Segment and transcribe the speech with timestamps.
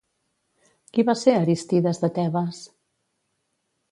[0.95, 2.63] Qui va ser Aristides de Tebes?